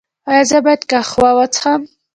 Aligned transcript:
ایا 0.29 0.43
زه 0.49 0.57
باید 0.65 0.81
قهوه 0.89 1.29
وڅښم؟ 1.37 1.81